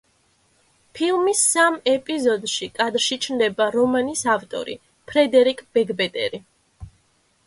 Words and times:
ფილმის 0.99 1.41
სამ 1.49 1.75
ეპიზოდში 1.91 2.69
კადრში 2.79 3.17
ჩნდება 3.25 3.67
რომანის 3.75 4.23
ავტორი 4.37 4.75
ფრედერიკ 5.13 5.61
ბეგბედერი. 5.79 6.41